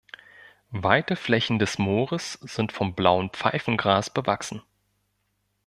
[0.73, 4.63] Weite Flächen des Moores sind von Blauem Pfeifengras bewachsen.